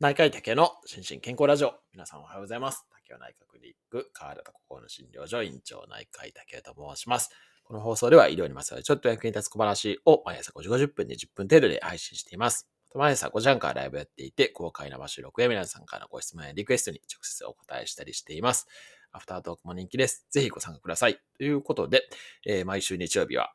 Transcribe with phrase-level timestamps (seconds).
[0.00, 1.74] 内科医竹の心身健康ラジオ。
[1.92, 2.86] 皆さんおはようございます。
[3.04, 7.28] 竹尾内科クリニック、川田と心の診療所院長内科医竹と申します。
[7.64, 12.66] この放送では医療にまつわるちょっと役に立つ小話を毎朝5時50分で10分程度で配信しています。
[12.94, 18.68] 毎朝5時半からライブやっていて、公開生収録や皆さんからのご質問やリクエストに直接お答えしたりしています。
[19.12, 20.26] アフタートークも人気です。
[20.30, 21.18] ぜひご参加ください。
[21.36, 22.08] ということで、
[22.46, 23.52] えー、毎週日曜日は、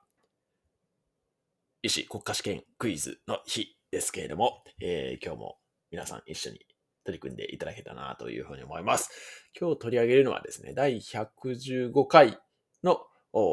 [1.82, 5.58] 医師国家試験クイズの日ですけれども、えー、今日も
[5.96, 6.60] 皆さん一緒に
[7.06, 9.10] 取り組んでいただけたなというふうに思います。
[9.58, 12.38] 今日取り上げるのはですね、第115回
[12.84, 13.00] の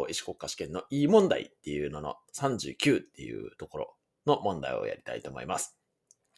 [0.09, 3.95] 医師国家試験の E 問題っていうのの39っていうところ
[4.27, 5.79] の問題をやりたいと思います。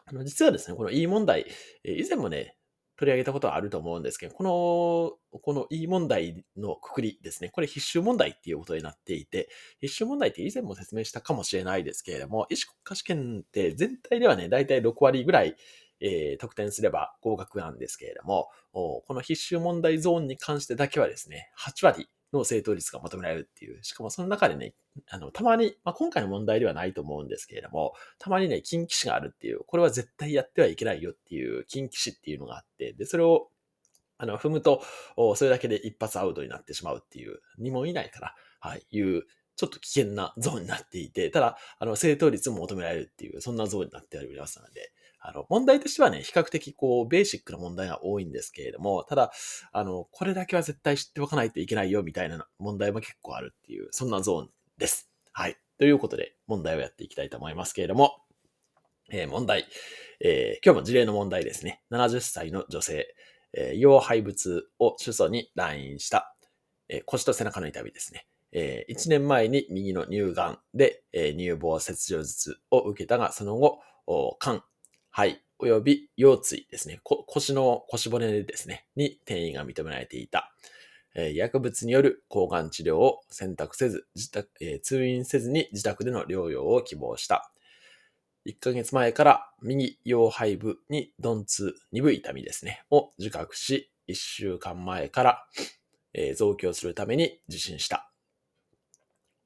[0.05, 1.47] あの実はですね、この E 問題、
[1.85, 2.59] 以前もね、
[2.97, 7.49] 取り上げたことはあると思うんですけど、この、この E 問題のくくりですね。
[7.49, 9.49] これ必修問題っていうことになっていて、
[9.81, 15.57] 必修問題って以前も説明したかもしれないですけれども、医師国家試験って全体ではね、だいたい6割ぐらい
[16.05, 24.75] えー、得点すれば合格なんですけれども、この必修問題ゾーンに関してだけはですね、8割の正答率が求められるっていう、しかもその中でね、
[25.09, 33.49] あの、たまに、まあ、今回の問題ではないと思うんですけれども、たまにね、近畿視があるっていう、これは絶対やってはいけないよっていう近畿視っていうのがあって、で、それを、
[34.19, 34.83] あの、踏むと、
[35.37, 39.25] それだけで一発アウトになってしまうっていう、2問以内から、はい、いう、
[39.57, 44.93] ちょっと危険なゾーンになっていて、ただ、あの、正答率も求められるっていう、そんなゾーンになっておりますので、
[45.27, 49.33] あの、問題としてはね、比較的こう、ベーシックな問題が多いんですけれども、ただ、
[49.73, 55.11] あの、これだけは絶対知っておかないといけないよみたいな問題も結構あるっていう、そんなゾーンです。
[55.33, 55.57] はい。
[55.79, 58.19] ということで、問題をやっていきたいと思いますけれども、
[59.11, 59.67] えー、問題。
[60.21, 61.83] えー、今日も事例の問題ですね。
[61.91, 63.15] 70歳の女性、
[63.55, 66.37] えー、腰背部痛を主訴に来院した、
[66.91, 68.27] えー、腰と背中の痛みですね。
[68.53, 73.81] えー、1年前に右の乳がんで、えー、乳房切除術を受けたが、その後、
[74.39, 74.63] 肝、
[75.17, 76.99] 肺、および腰椎ですね。
[77.05, 78.85] 腰の腰骨ですね。
[78.97, 80.53] に転移が認められていた。
[81.15, 87.53] え、薬物による抗がん治療を選択せず、自宅、え、通院せずに自宅での療養を希望した。
[88.45, 95.47] 1ヶ月前から右腰背部に鈍痛、鈍い痛みですね、を自覚し、1週間前から、
[96.13, 98.11] え、増強するために受診した。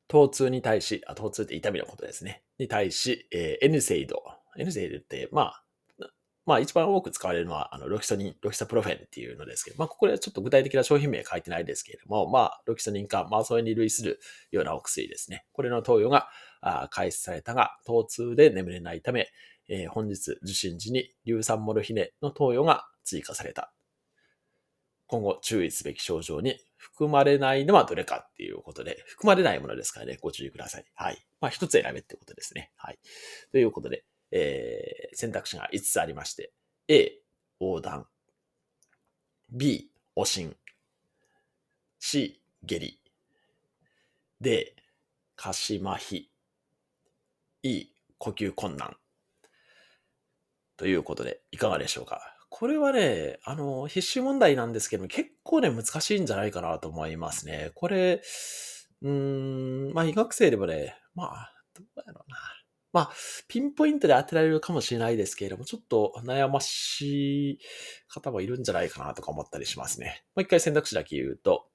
[0.09, 2.43] 疼痛に対し、あ、疼痛って痛みのことですね。
[2.59, 5.65] に対し、えー、N セイド、エルゼールって、まあ、
[6.49, 14.19] まあ一番多く使われるのは、あの、ロキソニン、ロキソプロフェンっていうのですけど、まあここでちょっと具体的な商品名書いてないですけれども、まあ、ロキソニンか、まあそれに類する
[14.51, 15.45] ようなお薬ですね。
[15.53, 16.29] これの投与が
[16.91, 19.29] 開始されたが、疼痛で眠れないため、
[19.69, 23.73] えー、本日受診時に硫酸モルヒネの投与が追加された。
[25.07, 30.85] 今後注意すべき症状に含まれないのはどれかっていうことで、含まれないものですからね、ご注意ください。
[30.95, 31.19] はい。
[31.41, 32.73] まあ一つ選べってことですね。
[32.77, 32.99] はい。
[33.53, 36.53] ということで、えー、選択肢が5つありまして、
[36.89, 37.21] A、
[37.61, 38.07] 横断。
[39.51, 40.57] B、おしん。
[41.99, 43.01] C、下痢。
[44.41, 44.75] D、
[45.37, 46.25] 下肢麻痺。
[47.63, 47.87] E、
[48.19, 48.97] 呼吸困難。
[50.77, 52.21] ということで、いかがでしょうか？
[52.51, 57.73] これはね、あの、必修問題なんですけども、結構ね、難しいんじゃないかなと思いますね。
[57.75, 58.23] これ、
[59.03, 62.37] うーん、まあ、医学生でもね、まあ、どうやろうな。
[62.99, 63.11] まあ、
[63.47, 67.59] ピンポイントで当てられるかもしれないですけれども、ちょっと悩ましい
[68.09, 70.25] 方もいるんじゃないかなとか思ったりしますね。
[70.35, 71.69] もう一回選択肢だけ言うと、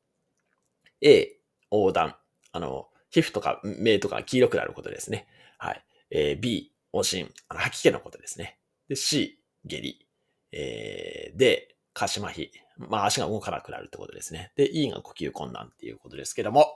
[0.99, 1.39] A、
[1.71, 2.17] 横断。
[2.51, 5.27] あの、皮膚とか目とか黄色くなることですね。
[5.57, 5.85] はい。
[6.11, 7.31] えー、B、おしん。
[7.47, 8.59] あの、吐き気のことですね。
[8.89, 10.05] で、C、下痢。
[10.51, 12.49] えー、で、下肢麻痺。
[12.77, 14.51] まあ、足が動かなくなるってことですね。
[14.57, 16.67] で、E が呼吸困難っていうことですけども、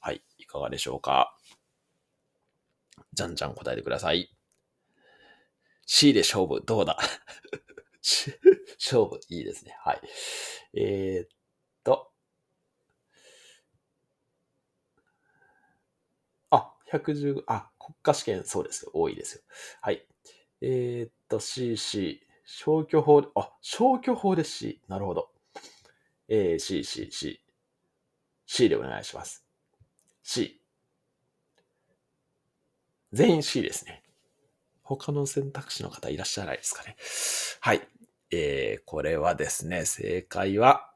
[0.00, 0.20] はい。
[0.36, 1.34] いかがでしょうか
[3.16, 4.30] じゃんじゃん答えてください。
[5.86, 6.98] C で勝負、どうだ？
[8.78, 9.74] 勝負、いいですね。
[9.80, 10.00] はい。
[10.74, 11.28] えー、っ
[11.82, 12.12] と。
[16.50, 18.90] あ、115、あ、国家試験、そうですよ。
[18.92, 19.42] 多いですよ。
[19.80, 20.06] はい。
[20.60, 24.82] えー、っと、CC、消去法、あ、消去法で C。
[24.88, 25.30] なるほど。
[26.28, 27.40] えー、C、C、C。
[28.46, 29.46] C でお願いします。
[30.22, 30.60] C。
[33.12, 34.02] 全員 C ですね。
[34.82, 36.96] 他の選択肢の方いらっしゃらないですかね。
[37.60, 37.86] はい。
[38.30, 40.90] えー、これはですね、正解は、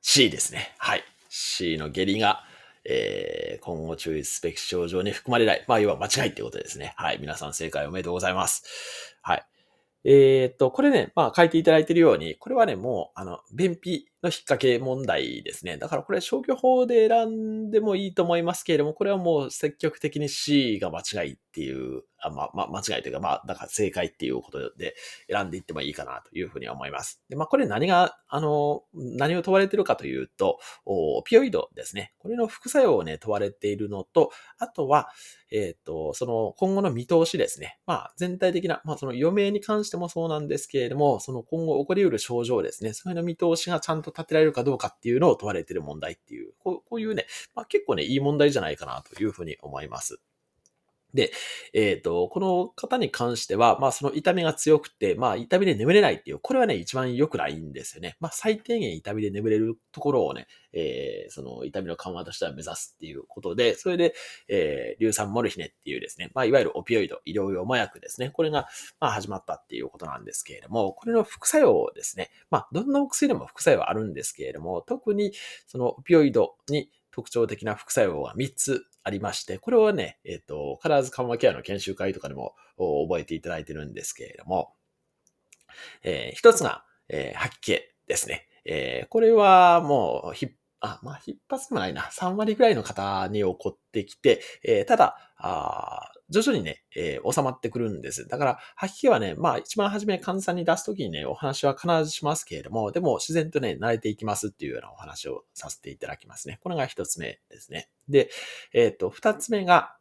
[0.00, 0.74] C ですね。
[0.78, 1.04] はい。
[1.28, 2.42] C の下痢が、
[2.84, 5.64] えー、今後注意すべき症状に含まれない。
[5.68, 6.94] まあ、要は間違いってことですね。
[6.96, 7.18] はい。
[7.20, 9.16] 皆さん正解おめでとうございます。
[9.22, 9.46] はい。
[10.04, 15.78] えー、っと、これね、まあ書いていただいているように、これはね、もう、あの、便秘の引っ掛け問題ですね。
[15.78, 24.94] だからこれ消去法で選んでもいいと思いますけれども、これはもう積極的に C が間違いっていう、あまあ、まあ、間違いというか、まあ、だから正解っていうことで
[25.30, 27.22] 選んでいってもいいかなというふうに思います。
[27.30, 32.12] で、まあ、これ何が、あの、何を問われているかというと、オピオイドですね。
[32.18, 35.08] これの副作用をね、問われているのと、あとは、
[35.52, 37.78] えっ、ー、と、その今後の見通しですね。
[37.86, 42.92] まあ、全体的な、まあ、その余命に関してもそうなんですけれども、その今後起こり得る症状ですね。
[42.92, 50.20] それの見通しがちゃんとと立てられるかどうかっていうのを問われている問題っていう、こうこういうね、まあ、結構ね、いい問題じゃないかなというふうに思います。
[51.14, 51.32] で、
[51.72, 58.16] えっ、ー、と、この方に関しては、まあその痛みが強くて、まあ痛みで眠れないっていう、これはね、一番良くないんですよね。
[58.20, 64.14] まあ最低限痛みで眠れるところをね、えー、その痛みの緩和としては目指すっていうことで、それで、
[64.48, 68.30] えー、硫酸モルヒネっていうですね、まあいわゆるオピオイド、医療用麻薬ですね。
[68.30, 68.68] これが、
[69.00, 72.30] まあ始まったっていうことなんですけれども、これの副作用ですね。
[72.50, 75.32] まあどんなお薬でも副作用はあるんですけれども、特に
[75.66, 84.74] そのオピオイドに特徴的な副作用が3つありまして、これはね、えっ、ー、と、必ず緩和ケアの研修会とかでも覚えていただいてるんですけれども、
[86.02, 88.46] えー、一つが、えー、吐き気ですね。
[88.64, 92.02] えー、これはもう、ひっあ、まあ、一発でもないな。
[92.02, 98.28] 3割ぐらいの方に起こってきて、えー、ただ、あ徐々にね、えー、収まってくるんです。
[98.28, 106.60] だから、吐き気はね、まあ一番初め患者さんに出すときにね、お話は必ずしますけれども、でも自然とね、慣れていきますっていうようなお話をさせていただきますね。
[106.62, 107.88] これが一つ目ですね。
[108.08, 108.30] で、
[108.72, 109.96] えっ、ー、と、二つ目が、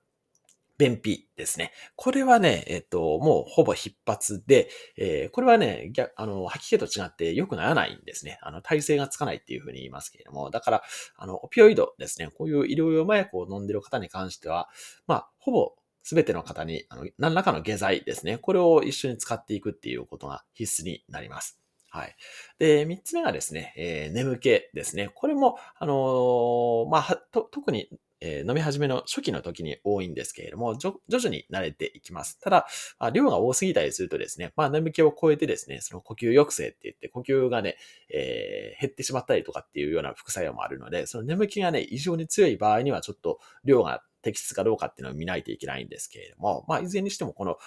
[0.79, 1.73] 便秘ですね。
[1.97, 8.39] これはね、えっと、もうほぼ必発で、えー、これはね、逆、あの、吐き気と違って良くならないんですね。
[8.41, 10.83] あの、体勢がつかないっていうふうに言いますけれども、だから、
[11.17, 12.29] あの、オピオイドですね。
[12.33, 14.69] こういう医療用麻薬を飲んでる方に関しては、
[15.05, 18.37] まあ、ほぼすべての方に、あの、何らかの下剤ですね。
[18.37, 21.59] これを一緒に使っていくっていうことが必須になります。
[21.89, 22.15] はい。
[22.57, 25.09] で、三つ目がですね、えー、眠気ですね。
[25.13, 27.17] これも、あのー、まあ、
[27.51, 27.89] 特に
[28.21, 32.39] えー、飲み始めの初期の時に多いんですけれども、徐々に慣れていきます。
[32.39, 32.67] ただ、
[33.13, 37.77] 量が多すぎたりするとですね、まあ、眠気を超えてですね、その呼吸抑制って言って、呼吸がね、
[38.13, 47.57] えー、減ってしまったりとかっていうような副作用もあるので、その眠気がね、異常に強い場合にはちょっと量が適切かどうかっていうのを見ないといけないんですけれども、まあ、いずれにしてもこの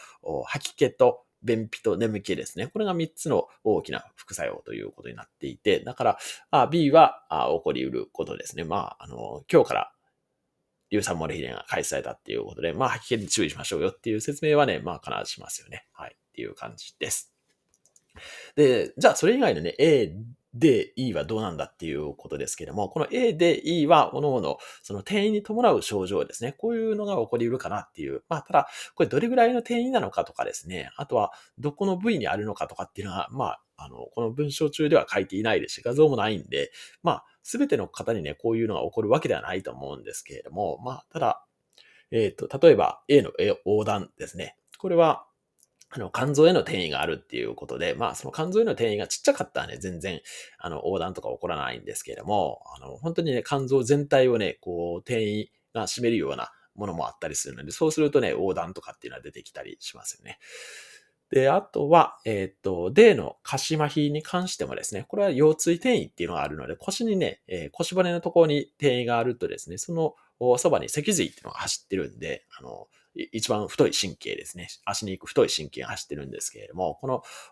[0.44, 2.69] 吐き気と便秘と眠気ですね。
[2.69, 6.19] これが3つの大きな副作用ということになっていて、だか
[6.50, 8.64] ら、B は起こり得ることですね。
[8.64, 9.93] まあ、あの、今日から
[10.92, 15.86] 硫酸モルヒネが開始されたっていうことで、まあ、吐き気に注意しましょうよっていう説明はね、まあ、必ずしますよね。
[15.92, 16.14] はい。
[16.14, 17.32] っていう感じです。
[18.56, 20.14] で、じゃあ、それ以外のね、A、
[20.54, 26.52] で、E はどうなんだっていうことですけども、この A で E は、各々、その転移に伴う症状ですね。
[26.52, 28.22] こういうのが起こり得るかなっていう。
[28.28, 30.90] まあ、ただ、これどれぐらいの転移なのかとかですね。
[30.96, 36.70] あとは、どこの部位にあるのかとかっていうのは、まあ、あの、この文章中では書いていないですし、画像もないんで、
[37.02, 41.44] まあ、すべての方にね、こういうのが起こるわけではないと思うんですけれども、まあ、ただ、
[42.10, 43.32] えっ、ー、と、例えば A の
[43.64, 44.56] 横断ですね。
[44.78, 45.26] これは、
[45.94, 50.20] あの、肝臓への転移があるっていうことで、まあ、その肝臓への転移がちっちゃかったらね、全然、
[50.58, 60.38] あの、横断とか起こらないんですけれども、あの、本当にね、肝臓全体をね、こう、転移が占めるようなものもあったりするので、そうするとね、横断とかっていうのは出てきたりしますよね。
[61.32, 70.14] で、あとは、えっ、ー、と、D の下肢麻痺に関してもですね、これは腰椎転移っていうのがあるので、腰にね、えー、腰骨のところに転移があるとですね、その
[70.58, 74.68] そばに脊髄っていうのが走ってるんで、あの、一番太い神経ですね。
[74.85, 77.06] 足に行く太い神経が走ってるんですけれども、こ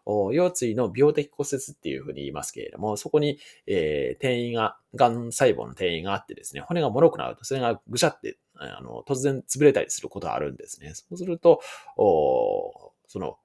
[0.05, 10.93] の腰椎の病的骨折っていうふうに言いますけれども、そこに、えー、転移が、癌細胞の転移があってですね、骨が脆くなると、それがぐしゃって、あの、突然潰れたりすることがあるんですね。
[10.95, 11.63] そうすると、
[11.97, 13.39] その、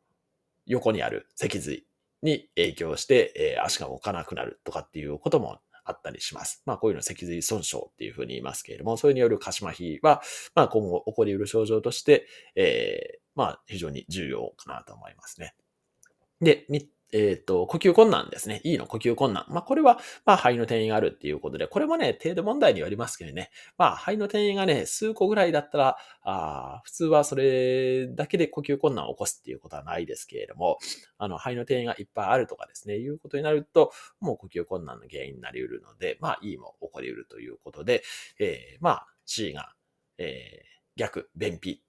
[0.66, 1.86] 横にある脊髄
[2.22, 6.64] に影響して、えー、足が動かなくなるとかっていうこともあったりします。
[6.66, 10.22] まあ、こういうの脊髄損傷っていうふうに言いますけれども、それによる鹿島皮は、
[10.56, 15.54] まあ、今後起こり得る症状として、えー、まあ、非常に重要かなと思いますね。
[16.42, 16.66] で、
[17.12, 18.62] えっ、ー、と、呼吸困難ですね。
[18.64, 18.88] E の？
[18.88, 19.46] 呼吸困難。
[19.50, 23.52] まあ、これは、まあ、肺の転移があるっていうことで、これもね、程度問題によりますけどね。
[23.78, 30.80] まあ、肺の転移がね、数個ぐらいだったら、ああ普通はそれだけで呼吸困難を起こすっていうことはないですけれども、
[31.18, 38.04] あの、肺の転移がいっぱいあるとかですね、いうことになると、もう呼吸困難の原因になり得るので、まあ、E も起こり得るということで、
[38.40, 39.74] えー、まあ、C が、
[40.18, 41.82] えー、逆、便秘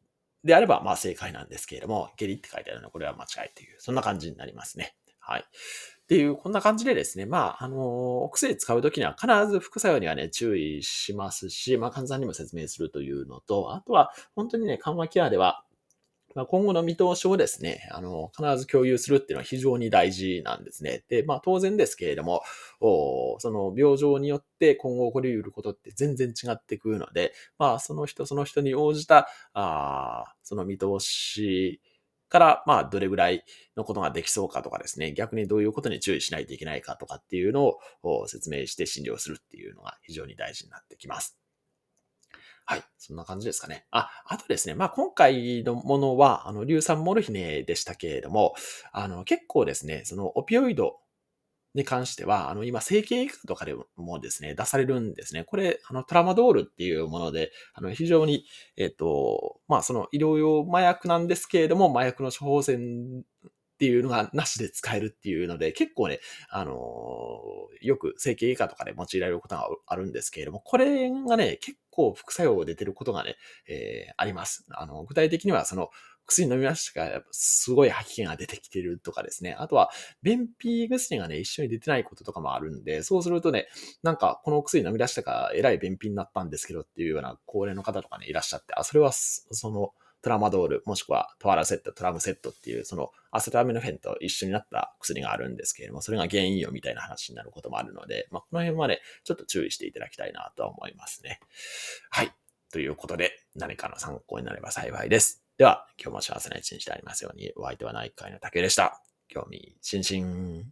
[0.44, 4.94] であれば、まあ正解なんですけれども、下痢って書いてあるのはこれは間違いという、そんな感じになりますね。
[5.26, 5.40] はい。
[5.40, 15.64] っていう、こんな感じでですね、まあ、あの、お薬使うときには必ず副作用にはね、注意しますし、まあ、患者さんにも説明するというのと、あとは、本当にね、緩和ケアでは、
[16.36, 21.02] まあ、今後の見通しをですね、あの、必ず共有するっていうのは非常に大事なんですね。
[21.08, 22.42] で、まあ当然ですけれども、
[22.78, 31.80] おその病状によって今後起こり得ることって全然違ってくるので、まあその人その人に応じた、あその見通し
[32.28, 33.44] から、まあどれぐらい
[33.76, 41.38] のことができそうかとかですね、逆にどういうことに注意しないといけないかとかっていうのを説明して診療するっていうのが非常に大事になってきます。
[42.68, 42.82] はい。
[42.98, 43.86] そんな感じですかね。
[43.92, 44.74] あ、あとですね。
[44.74, 48.56] まあ、今回のものは、あの、硫酸モルヒネでしたけれども、
[48.90, 50.98] あの、結構ですね、そのオピオイド
[51.76, 55.44] に関しては、あの、今、整形外科とかでもですね、出されるんですね。
[55.44, 58.44] これ、あの、トラマドールっていうもので、あの、非常に、
[58.76, 63.24] えっ、と、まあ、その医療用麻薬なんですけれども、麻薬の処方箋
[63.76, 66.72] っていうのがなしで使えるっていうので、結構ね、あの、
[67.82, 73.36] よく整形外科とかで用いられることがあるんですけれども、これがね、結構副作用が出てることがね、
[73.68, 74.64] えー、あります。
[74.70, 75.90] あの、具体的にはその、
[76.26, 79.54] 薬飲みましたが、すごい吐き気が出てきてるとかですね。
[79.58, 79.90] あとは、
[80.22, 83.68] 便秘薬がね、一緒に出てないこととかもあるんで、そうするとね、
[84.02, 89.92] なんか、この薬飲み出したから、えらい便秘になったんですけどっていうような高齢の方とかね、いらっしゃって、あ、それは、その、
[90.22, 101.38] トラマドール、もしくはトワラセット、トラムセットっていう、そのアセトアミノフェンと一緒になった薬があるんですけれども、それが原因よみたいな話になることもあるので、まあ、この辺までちょっと注意していただきたいなとは思いますね。
[102.10, 102.32] はい。
[102.72, 105.45] ということで、何かの参考になれば幸いです。
[105.58, 109.00] では、今日も幸せな一日でありますように、お相手は内科医の竹でした。
[109.28, 110.64] 興味津々。